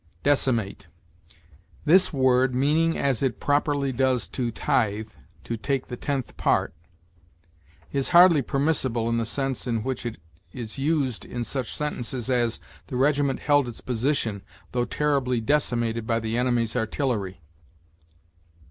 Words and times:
DECIMATE. 0.23 0.87
This 1.85 2.11
word, 2.11 2.55
meaning 2.55 2.97
as 2.97 3.21
it 3.21 3.39
properly 3.39 3.91
does 3.91 4.27
to 4.29 4.49
tithe, 4.49 5.09
to 5.43 5.57
take 5.57 5.89
the 5.89 5.95
tenth 5.95 6.35
part, 6.37 6.73
is 7.91 8.09
hardly 8.09 8.41
permissible 8.41 9.07
in 9.09 9.17
the 9.19 9.27
sense 9.27 9.67
in 9.67 9.83
which 9.83 10.03
it 10.07 10.19
is 10.51 10.79
used 10.79 11.23
in 11.23 11.43
such 11.43 11.71
sentences 11.71 12.31
as, 12.31 12.59
"The 12.87 12.97
regiment 12.97 13.41
held 13.41 13.67
its 13.67 13.79
position, 13.81 14.41
though 14.71 14.85
terribly 14.85 15.39
decimated 15.39 16.07
by 16.07 16.19
the 16.19 16.35
enemy's 16.35 16.75
artillery." 16.75 17.43